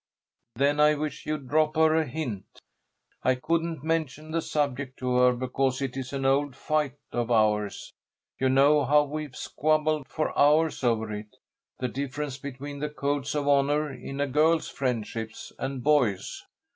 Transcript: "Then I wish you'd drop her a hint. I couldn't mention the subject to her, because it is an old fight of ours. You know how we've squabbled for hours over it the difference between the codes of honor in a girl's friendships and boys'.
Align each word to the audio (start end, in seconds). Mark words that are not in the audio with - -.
"Then 0.55 0.79
I 0.79 0.95
wish 0.95 1.27
you'd 1.27 1.47
drop 1.47 1.75
her 1.75 1.93
a 1.93 2.07
hint. 2.07 2.59
I 3.21 3.35
couldn't 3.35 3.83
mention 3.83 4.31
the 4.31 4.41
subject 4.41 4.97
to 4.97 5.17
her, 5.17 5.31
because 5.33 5.79
it 5.79 5.95
is 5.95 6.11
an 6.11 6.25
old 6.25 6.55
fight 6.55 6.95
of 7.11 7.29
ours. 7.29 7.93
You 8.39 8.49
know 8.49 8.83
how 8.85 9.03
we've 9.03 9.35
squabbled 9.35 10.07
for 10.09 10.35
hours 10.35 10.83
over 10.83 11.13
it 11.13 11.35
the 11.77 11.87
difference 11.87 12.39
between 12.39 12.79
the 12.79 12.89
codes 12.89 13.35
of 13.35 13.47
honor 13.47 13.93
in 13.93 14.19
a 14.19 14.25
girl's 14.25 14.67
friendships 14.69 15.51
and 15.59 15.83
boys'. 15.83 16.43